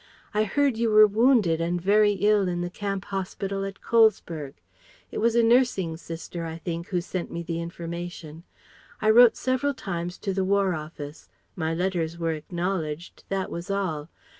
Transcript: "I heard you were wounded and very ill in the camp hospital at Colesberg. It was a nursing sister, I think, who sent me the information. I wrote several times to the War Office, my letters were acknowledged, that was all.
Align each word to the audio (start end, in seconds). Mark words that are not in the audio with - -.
"I 0.33 0.45
heard 0.45 0.77
you 0.77 0.89
were 0.89 1.05
wounded 1.05 1.61
and 1.61 1.79
very 1.79 2.13
ill 2.13 2.47
in 2.47 2.61
the 2.61 2.71
camp 2.71 3.05
hospital 3.05 3.63
at 3.63 3.81
Colesberg. 3.81 4.55
It 5.11 5.19
was 5.19 5.35
a 5.35 5.43
nursing 5.43 5.95
sister, 5.95 6.43
I 6.43 6.57
think, 6.57 6.87
who 6.87 7.01
sent 7.01 7.31
me 7.31 7.43
the 7.43 7.61
information. 7.61 8.43
I 8.99 9.11
wrote 9.11 9.35
several 9.37 9.75
times 9.75 10.17
to 10.25 10.33
the 10.33 10.43
War 10.43 10.73
Office, 10.73 11.29
my 11.55 11.75
letters 11.75 12.17
were 12.17 12.33
acknowledged, 12.33 13.25
that 13.29 13.51
was 13.51 13.69
all. 13.69 14.09